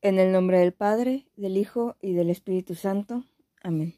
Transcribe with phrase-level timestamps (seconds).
[0.00, 3.24] En el nombre del Padre, del Hijo y del Espíritu Santo.
[3.64, 3.96] Amén.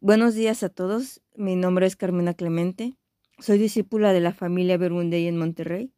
[0.00, 1.22] Buenos días a todos.
[1.36, 2.96] Mi nombre es Carmena Clemente.
[3.38, 5.92] Soy discípula de la familia Bermundey en Monterrey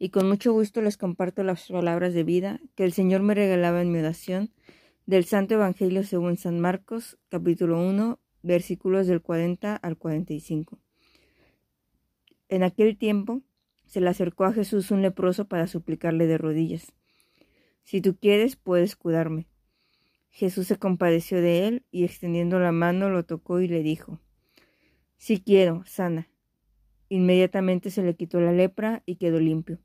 [0.00, 3.82] y con mucho gusto les comparto las palabras de vida que el Señor me regalaba
[3.82, 4.50] en mi oración
[5.06, 10.76] del Santo Evangelio según San Marcos, capítulo 1, versículos del 40 al 45.
[12.48, 13.42] En aquel tiempo
[13.86, 16.92] se le acercó a Jesús un leproso para suplicarle de rodillas
[17.84, 19.48] si tú quieres, puedes cuidarme.
[20.30, 24.20] Jesús se compadeció de él y extendiendo la mano lo tocó y le dijo,
[25.16, 26.28] Si quiero, sana.
[27.08, 29.80] Inmediatamente se le quitó la lepra y quedó limpio.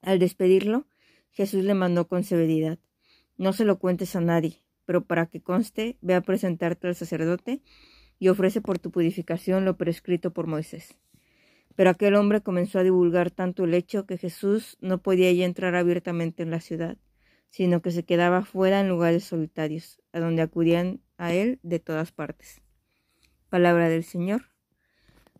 [0.00, 0.86] Al despedirlo,
[1.30, 2.78] Jesús le mandó con severidad,
[3.36, 7.62] No se lo cuentes a nadie, pero para que conste, ve a presentarte al sacerdote
[8.18, 10.98] y ofrece por tu purificación lo prescrito por Moisés.
[11.76, 15.74] Pero aquel hombre comenzó a divulgar tanto el hecho que Jesús no podía ya entrar
[15.74, 16.96] abiertamente en la ciudad
[17.50, 22.12] sino que se quedaba fuera en lugares solitarios, a donde acudían a él de todas
[22.12, 22.62] partes.
[23.48, 24.46] Palabra del Señor.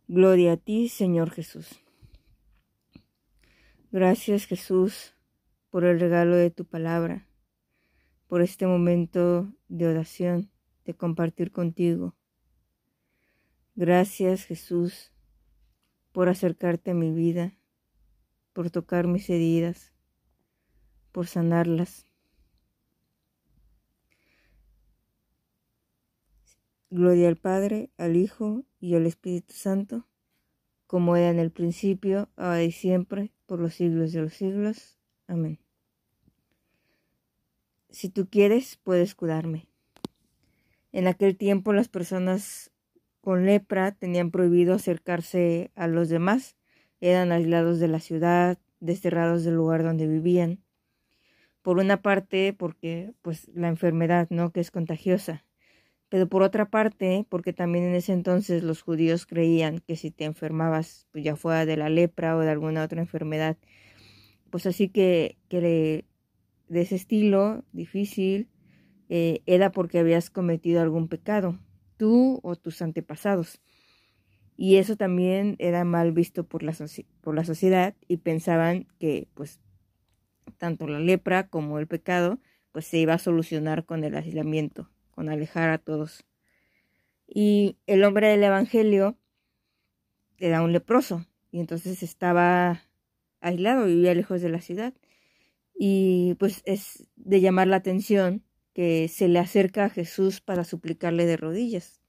[0.09, 1.81] Gloria a ti, Señor Jesús.
[3.93, 5.15] Gracias, Jesús,
[5.71, 7.29] por el regalo de tu palabra,
[8.27, 10.51] por este momento de oración,
[10.85, 12.17] de compartir contigo.
[13.77, 15.13] Gracias, Jesús,
[16.13, 17.57] por acercarte a mi vida,
[18.53, 19.90] por tocar mis heridas,
[21.13, 22.07] por sanarlas.
[26.91, 30.09] Gloria al Padre, al Hijo y al Espíritu Santo,
[30.87, 34.99] como era en el principio, ahora y siempre, por los siglos de los siglos.
[35.29, 35.61] Amén.
[37.91, 39.69] Si tú quieres, puedes curarme.
[40.93, 42.73] En aquel tiempo las personas
[43.21, 46.57] con lepra tenían prohibido acercarse a los demás,
[47.01, 50.61] eran aislados de la ciudad, desterrados del lugar donde vivían
[51.63, 54.53] por una parte porque pues la enfermedad, ¿no?
[54.53, 55.45] que es contagiosa,
[56.09, 60.25] pero por otra parte porque también en ese entonces los judíos creían que si te
[60.25, 63.57] enfermabas pues ya fuera de la lepra o de alguna otra enfermedad,
[64.51, 65.61] pues así que, que
[66.69, 68.49] de ese estilo difícil
[69.09, 71.59] eh, era porque habías cometido algún pecado,
[71.97, 73.61] tú o tus antepasados.
[74.57, 76.75] Y eso también era mal visto por la,
[77.21, 79.59] por la sociedad y pensaban que pues
[80.51, 82.39] tanto la lepra como el pecado,
[82.73, 86.25] pues se iba a solucionar con el aislamiento, con alejar a todos.
[87.27, 89.17] Y el hombre del Evangelio
[90.39, 92.83] era un leproso, y entonces estaba
[93.41, 94.95] aislado, vivía lejos de la ciudad.
[95.75, 98.45] Y pues es de llamar la atención
[98.75, 102.01] que se le acerca a Jesús para suplicarle de rodillas.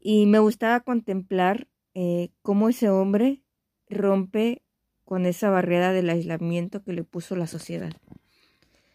[0.00, 3.42] Y me gustaba contemplar eh, cómo ese hombre
[3.88, 4.61] rompe
[5.12, 7.92] con esa barrera del aislamiento que le puso la sociedad.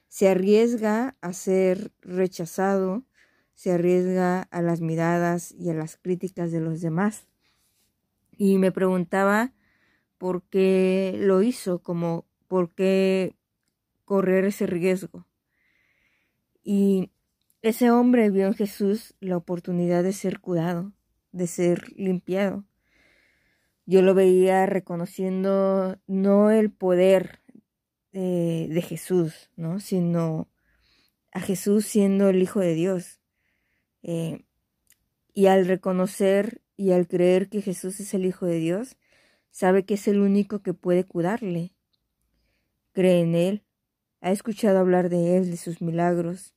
[0.08, 3.04] Se arriesga a ser rechazado,
[3.54, 7.28] se arriesga a las miradas y a las críticas de los demás.
[8.36, 9.54] Y me preguntaba
[10.18, 13.36] por qué lo hizo, como por qué
[14.04, 15.28] correr ese riesgo.
[16.64, 17.12] Y
[17.62, 20.94] ese hombre vio en Jesús la oportunidad de ser curado,
[21.32, 22.66] de ser limpiado
[23.88, 27.40] yo lo veía reconociendo no el poder
[28.12, 29.80] eh, de Jesús, ¿no?
[29.80, 30.50] sino
[31.32, 33.22] a Jesús siendo el Hijo de Dios.
[34.04, 34.44] Eh,
[35.34, 38.98] y al reconocer y al creer que Jesús es el Hijo de Dios,
[39.52, 41.74] sabe que es el único que puede curarle.
[42.92, 43.64] Cree en Él,
[44.20, 46.54] ha escuchado hablar de Él, de sus milagros,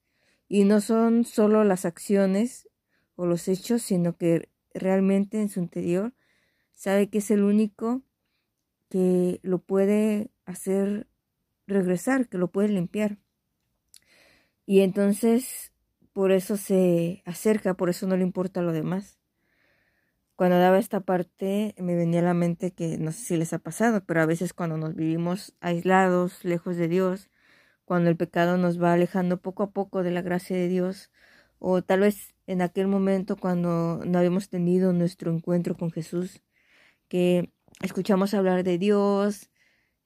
[0.49, 2.69] y no son solo las acciones
[3.15, 6.13] o los hechos, sino que realmente en su interior
[6.81, 8.03] sabe que es el único
[8.89, 11.09] que lo puede hacer
[11.67, 13.19] regresar, que lo puede limpiar.
[14.65, 15.75] Y entonces
[16.15, 19.19] por eso se acerca, por eso no le importa lo demás.
[20.37, 23.59] Cuando daba esta parte me venía a la mente que no sé si les ha
[23.59, 27.29] pasado, pero a veces cuando nos vivimos aislados, lejos de Dios,
[27.85, 31.11] cuando el pecado nos va alejando poco a poco de la gracia de Dios,
[31.59, 36.43] o tal vez en aquel momento cuando no habíamos tenido nuestro encuentro con Jesús,
[37.11, 37.51] que
[37.83, 39.51] escuchamos hablar de Dios,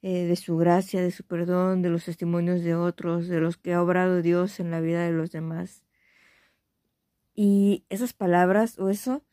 [0.01, 3.73] eh, de su gracia, de su perdón, de los testimonios de otros, de los que
[3.73, 5.83] ha obrado Dios en la vida de los demás.
[7.35, 9.23] Y esas palabras o eso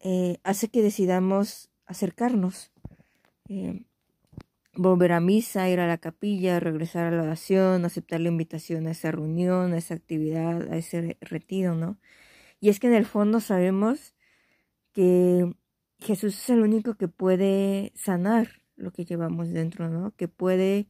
[0.00, 2.70] eh, hace que decidamos acercarnos,
[3.48, 3.84] eh,
[4.74, 8.90] volver a misa, ir a la capilla, regresar a la oración, aceptar la invitación a
[8.90, 11.98] esa reunión, a esa actividad, a ese retiro, ¿no?
[12.60, 14.14] Y es que en el fondo sabemos
[14.92, 15.54] que
[16.00, 20.12] Jesús es el único que puede sanar lo que llevamos dentro, ¿no?
[20.16, 20.88] Que puede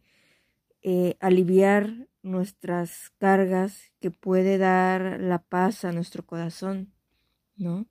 [0.83, 6.93] eh, aliviar nuestras cargas, que puede dar la paz a nuestro corazón,
[7.57, 7.87] ¿no?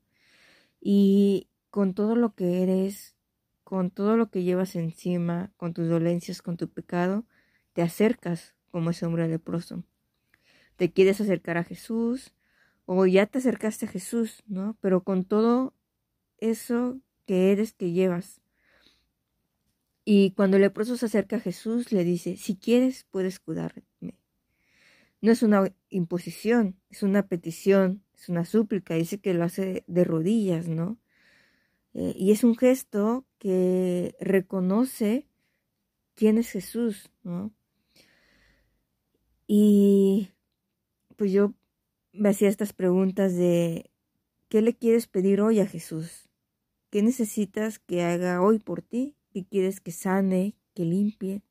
[0.81, 3.15] Y con todo lo que eres,
[3.63, 7.25] con todo lo que llevas encima, con tus dolencias, con tu pecado,
[7.73, 9.83] te acercas como ese hombre leproso.
[10.75, 12.33] Te quieres acercar a Jesús
[12.85, 14.77] o ya te acercaste a Jesús, ¿no?
[14.81, 15.73] Pero con todo
[16.49, 18.41] eso que eres, que llevas.
[20.05, 23.83] Y cuando el leproso se acerca a Jesús, le dice, si quieres, puedes cuidarme.
[25.21, 30.03] No es una imposición, es una petición, es una súplica, dice que lo hace de
[30.03, 30.97] rodillas, ¿no?
[31.93, 35.27] Eh, y es un gesto que reconoce
[36.15, 37.53] quién es Jesús, ¿no?
[39.47, 40.29] Y
[41.15, 41.53] pues yo
[42.11, 43.91] me hacía estas preguntas de,
[44.49, 46.29] ¿qué le quieres pedir hoy a Jesús?
[46.93, 49.15] ¿Qué necesitas que haga hoy por ti?
[49.31, 51.41] ¿Qué quieres que sane, que limpie?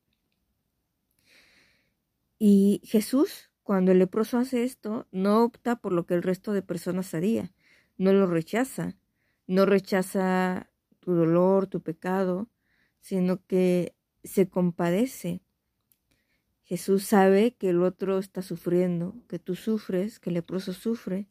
[2.38, 6.62] Y Jesús, cuando el leproso hace esto, no opta por lo que el resto de
[6.62, 7.50] personas haría,
[7.98, 8.94] no lo rechaza,
[9.48, 12.48] no rechaza tu dolor, tu pecado,
[13.00, 15.42] sino que se compadece.
[16.62, 21.26] Jesús sabe que el otro está sufriendo, que tú sufres, que el leproso sufre.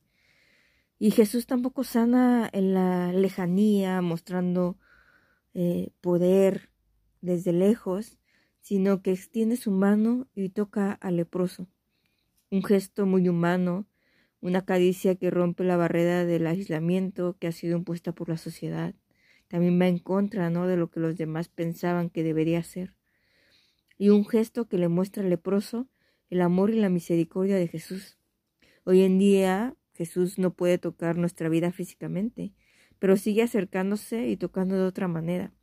[1.04, 4.78] Y Jesús tampoco sana en la lejanía, mostrando
[5.56, 6.70] eh, poder
[7.22, 8.20] desde lejos,
[8.60, 11.68] sino que extiende su mano y toca al leproso.
[12.52, 13.88] Un gesto muy humano,
[14.42, 18.94] una caricia que rompe la barrera del aislamiento que ha sido impuesta por la sociedad.
[19.48, 20.68] También va en contra ¿no?
[20.68, 22.96] de lo que los demás pensaban que debería ser.
[23.98, 25.88] Y un gesto que le muestra al leproso
[26.30, 28.20] el amor y la misericordia de Jesús.
[28.84, 32.54] Hoy en día Jesús no puede tocar nuestra vida físicamente,
[32.98, 35.54] pero sigue acercándose y tocando de otra manera.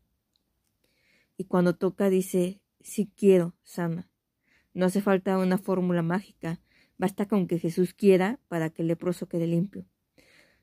[1.37, 4.09] Y cuando toca dice, si quiero, sana.
[4.75, 6.61] No hace falta una fórmula mágica,
[6.99, 9.87] Basta con que Jesús quiera para que el leproso quede limpio.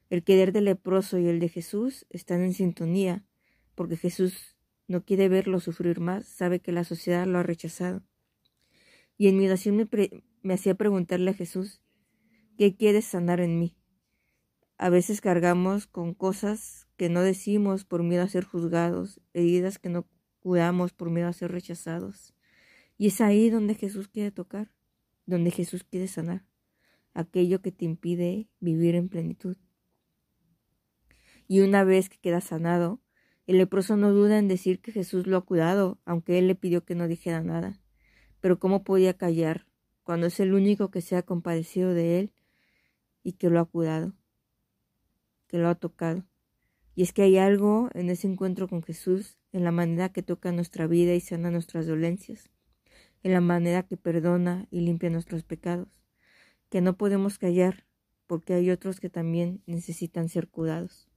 [0.10, 3.24] El querer del leproso y el de Jesús están en sintonía,
[3.74, 4.58] porque Jesús
[4.88, 8.04] no quiere verlo sufrir más, sabe que la sociedad lo ha rechazado.
[9.18, 9.88] Y en mi oración me,
[10.44, 11.82] me hacía preguntarle a Jesús,
[12.58, 13.76] ¿qué quieres sanar en mí?
[14.78, 19.90] A veces cargamos con cosas que no decimos por miedo a ser juzgados, heridas que
[19.90, 20.08] no
[20.40, 22.34] curamos por miedo a ser rechazados.
[22.98, 24.76] Y es ahí donde Jesús quiere tocar
[25.26, 26.46] donde Jesús quiere sanar,
[27.14, 29.58] aquello que te impide vivir en plenitud.
[31.48, 33.02] Y una vez que queda sanado,
[33.48, 36.84] el leproso no duda en decir que Jesús lo ha cuidado, aunque él le pidió
[36.84, 37.80] que no dijera nada.
[38.42, 39.68] Pero ¿cómo podía callar
[40.04, 42.34] cuando es el único que se ha compadecido de él
[43.26, 44.14] y que lo ha cuidado,
[45.48, 46.24] que lo ha tocado?
[46.96, 50.54] Y es que hay algo en ese encuentro con Jesús, en la manera que toca
[50.54, 52.50] nuestra vida y sana nuestras dolencias
[53.26, 55.88] en la manera que perdona y limpia nuestros pecados,
[56.70, 57.88] que no podemos callar
[58.28, 61.10] porque hay otros que también necesitan ser cuidados.